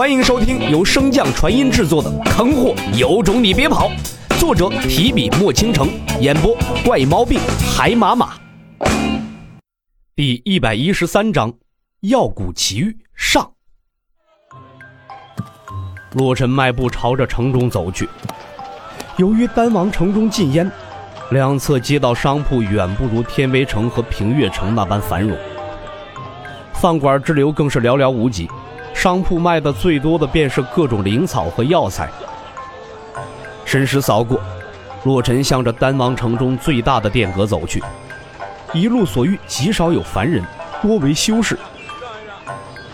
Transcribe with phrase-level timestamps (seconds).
[0.00, 3.90] 欢迎收听由升降传音制作的《坑货有种你别跑》，
[4.40, 5.90] 作者提笔墨倾城，
[6.22, 7.38] 演播怪毛病
[7.76, 8.32] 海马马。
[10.16, 11.52] 第一百一十三章：
[12.00, 13.52] 药谷奇遇上。
[16.14, 18.08] 洛尘迈步朝着城中走去。
[19.18, 20.72] 由于丹王城中禁烟，
[21.30, 25.36] 两侧街道商铺远不如天威城和平月城那般繁荣，
[26.72, 28.48] 饭馆之流更是寥寥无几。
[29.00, 32.06] 商铺卖的最多的便是各种灵草和药材。
[33.64, 34.38] 神识扫过，
[35.04, 37.82] 洛尘向着丹王城中最大的殿阁走去。
[38.74, 40.44] 一路所遇极少有凡人，
[40.82, 41.58] 多为修士。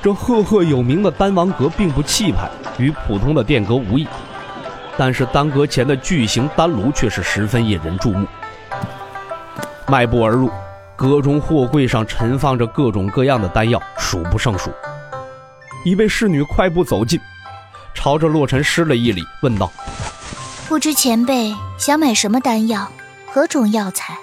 [0.00, 4.06] 这赫赫有名的丹王阁并不气派，与普通的殿阁无异。
[4.96, 8.24] 但是丹阁前的巨型丹炉却是十分引人注目。
[9.88, 10.48] 迈步而入，
[10.94, 14.70] 阁中货柜上陈放着各种各样的丹药，数不胜数。
[15.84, 17.20] 一位侍女快步走近，
[17.94, 19.70] 朝着洛尘施了一礼，问道
[20.68, 22.90] ：“不知前辈想买什么丹药，
[23.32, 24.18] 何种药材？”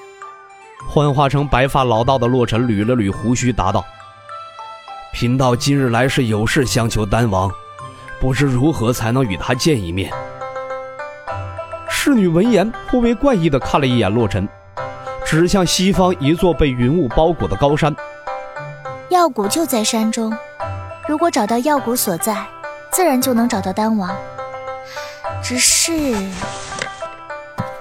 [0.85, 3.83] 幻化成白发老道的洛尘捋了捋胡须，答道
[5.13, 7.49] ：“贫道今日来是有事相求丹王，
[8.19, 10.11] 不知如何才能与他见一面。”
[11.89, 14.47] 侍女闻言颇为怪异的看了一眼洛尘，
[15.25, 17.95] 指向西方一座被云雾包裹的高山
[19.09, 20.31] ：“药谷就在山中。”
[21.07, 22.47] 如果找到药谷所在，
[22.91, 24.15] 自然就能找到丹王。
[25.43, 25.91] 只是，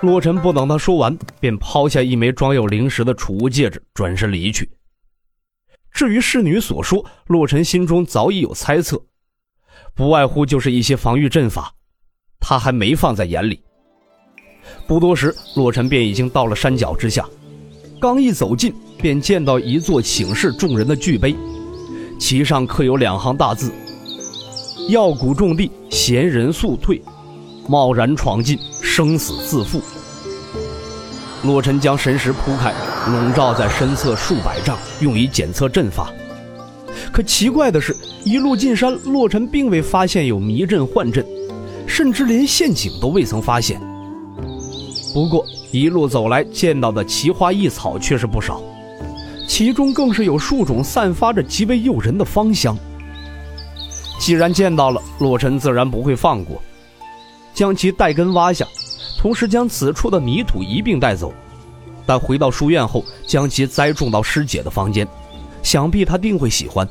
[0.03, 4.71] 洛尘不等他说完，便抛下一枚装有灵石的储物戒指，转身离去。
[5.91, 9.01] 至于侍女所说，洛尘心中早已有猜测，
[9.95, 11.73] 不外乎就是一些防御阵法，
[12.39, 13.63] 他还没放在眼里。
[14.87, 17.27] 不多时，洛尘便已经到了山脚之下，
[17.99, 21.35] 刚一走近，便见到一座请示众人的巨碑。
[22.19, 23.73] 其上刻有两行大字
[24.89, 27.01] ：“药谷种地，闲人速退；
[27.69, 29.81] 贸然闯进，生死自负。”
[31.45, 32.73] 洛尘将神识铺开，
[33.11, 36.11] 笼罩在身侧数百丈，用以检测阵法。
[37.13, 41.25] 可奇怪的是，一路进山，洛尘并未发现有迷阵幻阵，
[41.87, 43.79] 甚至连陷阱都未曾发现。
[45.13, 48.63] 不过一路走来，见到的奇花异草却是不少。
[49.47, 52.77] 其中更是有数种散发着极为诱人的芳香。
[54.19, 56.61] 既然见到了，洛尘自然不会放过，
[57.53, 58.67] 将其带根挖下，
[59.19, 61.33] 同时将此处的泥土一并带走。
[62.07, 65.07] 但回到书院后，将其栽种到师姐的房间，
[65.63, 66.89] 想必她定会喜欢。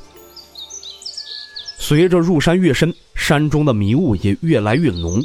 [1.77, 5.21] 随着入山越深，山中的迷雾也越来越浓，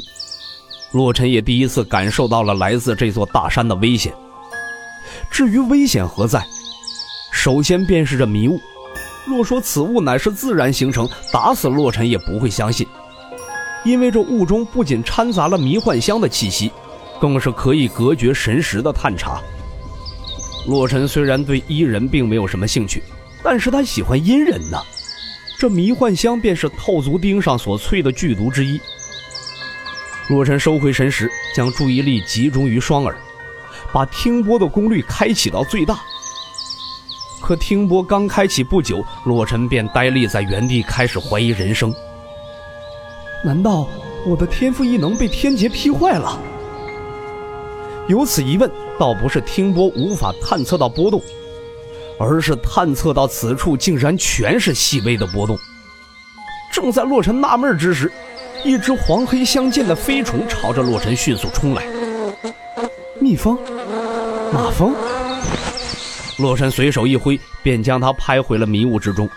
[0.91, 4.13] 洛尘也第一次感受到了来自这座大山的危险。
[5.31, 6.45] 至于危险何在？
[7.41, 8.59] 首先便是这迷雾，
[9.25, 12.85] 若说此物乃是自然形成，打死洛尘也不会相信。
[13.85, 16.69] 因为这雾中不仅掺杂了迷幻香的气息，
[17.17, 19.39] 更是可以隔绝神识的探查。
[20.67, 23.01] 洛尘虽然对伊人并没有什么兴趣，
[23.41, 24.77] 但是他喜欢阴人呢。
[25.57, 28.77] 这迷幻香便是透足钉上所淬的剧毒之一。
[30.27, 33.15] 洛尘收回神识，将注意力集中于双耳，
[33.93, 36.01] 把听波的功率开启到最大。
[37.49, 41.91] 可听波刚开启不久，洛尘便呆立在原地，开始怀疑人生。
[43.43, 43.87] 难道
[44.23, 46.39] 我的天赋异能被天劫劈坏了？
[48.07, 51.19] 有此疑问，倒不是听波无法探测到波动，
[52.19, 55.57] 而是探测到此处竟然全是细微的波动。
[56.71, 58.11] 正在洛尘纳闷之时，
[58.63, 61.83] 一只黄黑相间的飞虫朝着洛尘迅速冲来。
[63.19, 63.57] 蜜蜂？
[64.53, 64.93] 马蜂？
[66.39, 69.29] 洛尘随手一挥，便将它拍回了迷雾之中。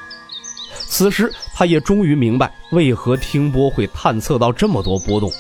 [0.75, 5.31] 此时，他也终于明白为何听波会探测到这么多波动。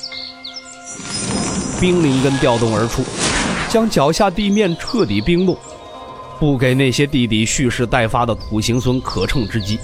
[1.80, 3.04] 冰灵根调动而出，
[3.68, 5.56] 将脚下地面彻底冰冻，
[6.38, 9.78] 不给那些地底蓄势待发的土行孙可乘之机。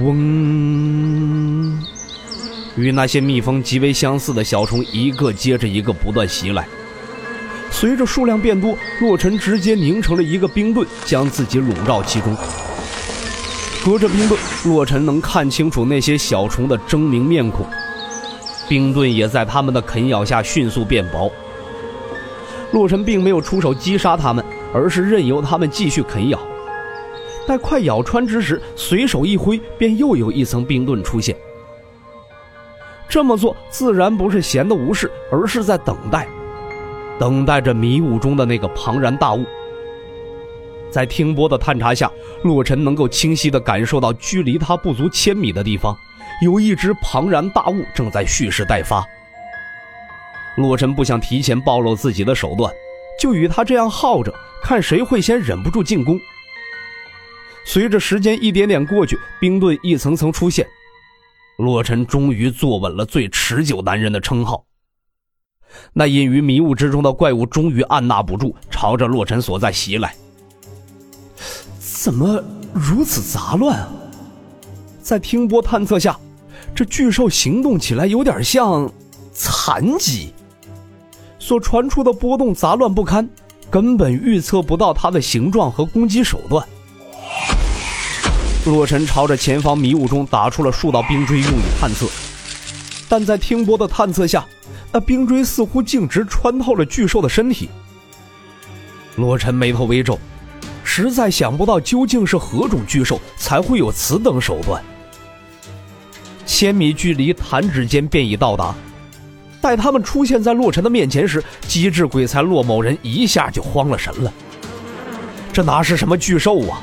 [0.00, 1.82] 嗡，
[2.76, 6.68] 与那些蜜蜂极为相似的小虫，一个接着一个不断袭来。
[7.78, 12.34] 随着数量变多，洛尘直接凝成了一个冰盾，将自己笼罩其中。
[13.84, 17.66] 隔着冰盾，洛尘能看清楚那些小虫的狰狞面孔。
[18.66, 21.30] 冰盾也在他们的啃咬下迅速变薄。
[22.72, 24.42] 洛尘并没有出手击杀他们，
[24.72, 26.40] 而是任由他们继续啃咬。
[27.46, 31.36] 待快咬穿之时，随手一挥，便又有一层冰盾出现。
[33.06, 36.26] 这么做自然不是闲的无事，而是在等待。
[37.18, 39.44] 等待着迷雾中的那个庞然大物，
[40.90, 42.10] 在听波的探查下，
[42.42, 45.96] 洛尘能够清晰地感受到距离他不足千米的地方，
[46.42, 49.02] 有一只庞然大物正在蓄势待发。
[50.56, 52.70] 洛尘不想提前暴露自己的手段，
[53.18, 54.32] 就与他这样耗着，
[54.62, 56.20] 看谁会先忍不住进攻。
[57.64, 60.66] 随着时间一点点过去，冰盾一层层出现，
[61.56, 64.65] 洛尘终于坐稳了最持久男人的称号。
[65.92, 70.14] 那隐于迷雾之中的怪物终于按捺不住，朝着洛尘所在袭来。
[71.78, 72.42] 怎么
[72.72, 73.88] 如此杂乱啊？
[75.02, 76.18] 在听波探测下，
[76.74, 78.90] 这巨兽行动起来有点像
[79.32, 80.32] 残疾。
[81.38, 83.28] 所传出的波动杂乱不堪，
[83.70, 86.66] 根本预测不到它的形状和攻击手段。
[88.64, 92.06] 洛尘朝着前方迷雾中打出了数道冰锥，用以探测。
[93.08, 94.44] 但在听波的探测下，
[94.96, 97.68] 那冰锥似乎径直穿透了巨兽的身体。
[99.16, 100.18] 洛尘眉头微皱，
[100.82, 104.82] 实在想不到究竟是何种巨兽才会有此等手段。
[106.46, 108.74] 千米距离，弹指间便已到达。
[109.60, 114.32] 待他们出现在洛尘的面前时，机智鬼才洛某人一下就慌了神了。
[115.52, 116.80] 这哪是什么巨兽啊？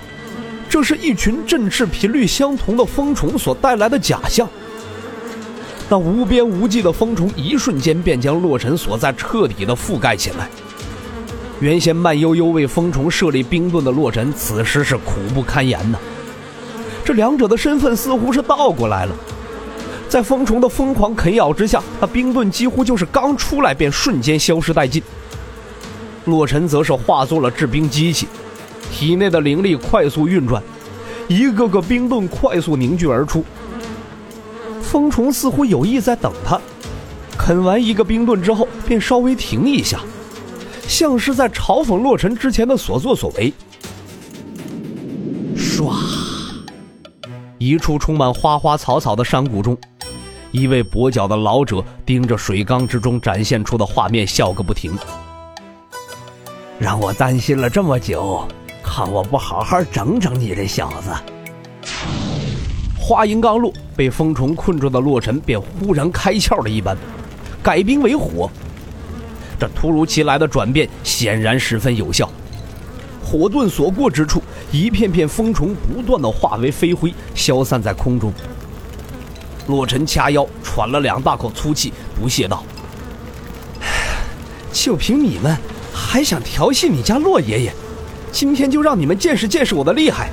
[0.70, 4.48] 这是一群振翅频率相同的蜂虫所带来的假象。
[5.94, 10.50] 那无边无际的蜂虫，一瞬间便将洛尘所在彻底的覆盖起来。
[11.60, 16.00] 原先慢悠悠为蜂虫设立冰盾的洛尘，此时是苦不堪言呐。
[17.06, 19.16] 这两者的身份似乎是倒过来了。
[20.10, 25.04] 在蜂虫的疯狂啃咬之下，那冰盾几乎就是刚出来便瞬间消失殆尽。
[26.26, 28.28] 洛尘则是化作了制冰机器，
[28.92, 30.60] 体内的灵力快速运转，
[31.28, 33.46] 一个个冰盾快速凝聚而出。
[34.94, 36.62] 蜂虫似乎有意在等他，
[37.36, 40.00] 啃完一个冰盾之后便稍微停一下，
[40.88, 43.52] 像是在嘲讽洛尘之前的所作所为。
[45.58, 45.96] 唰，
[47.58, 49.76] 一处充满花花草草的山谷中。
[50.52, 54.96] 一位跛脚的老者盯着水缸之中展现出的画面，笑个不停。
[56.78, 58.48] 让我担心了这么久，
[58.84, 61.33] 看我不好好整整你这小子！
[63.06, 66.96] 话音刚落，被风虫困住的洛尘便忽然开窍了一般，
[67.62, 68.50] 改冰为火。
[69.60, 72.30] 这突如其来的转变显然十分有效，
[73.22, 74.42] 火盾所过之处，
[74.72, 78.32] 一片片风虫不断的化为飞灰，消散在空中。
[79.68, 82.64] 洛尘掐腰，喘了两大口粗气，不屑道
[84.72, 85.58] ：“就凭你们，
[85.94, 87.74] 还想调戏你家洛爷爷？
[88.32, 90.30] 今天就让你们见识见识我的厉害！”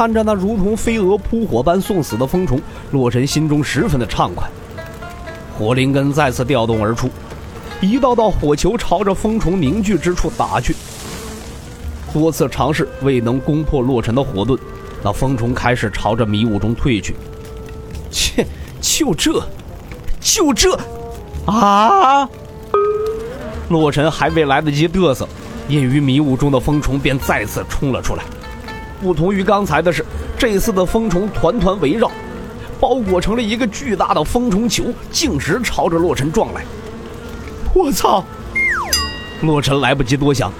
[0.00, 2.58] 看着那如同飞蛾扑火般送死的蜂虫，
[2.90, 4.48] 洛尘心中十分的畅快。
[5.58, 7.10] 火灵根再次调动而出，
[7.82, 10.74] 一道道火球朝着蜂虫凝聚之处打去。
[12.14, 14.58] 多次尝试未能攻破洛尘的火盾，
[15.02, 17.14] 那蜂虫开始朝着迷雾中退去。
[18.10, 18.46] 切，
[18.80, 19.46] 就这，
[20.18, 20.78] 就这，
[21.44, 22.26] 啊！
[23.68, 25.28] 洛尘还未来得及嘚瑟，
[25.68, 28.24] 隐于迷雾中的蜂虫便再次冲了出来。
[29.00, 30.04] 不同于刚才的是，
[30.38, 32.10] 这次的蜂虫团团围绕，
[32.78, 36.62] 包裹成了一个巨大的蜂虫球，径直朝着洛尘撞来。
[37.74, 38.24] 我操！
[39.42, 40.52] 洛尘来不及多想，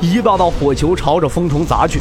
[0.00, 2.00] 一道道火球朝着蜂虫砸去，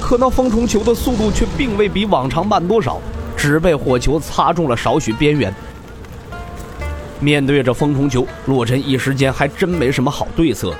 [0.00, 3.00] 可那蜂虫球的速度却并未比往常慢多少。
[3.36, 5.54] 只被火球擦中了少许边缘。
[7.20, 10.74] 面对着风虫球，洛尘一时间还真没什么好对策，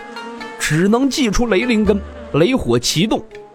[0.59, 2.01] 只能祭出雷灵根，
[2.33, 3.23] 雷火齐动，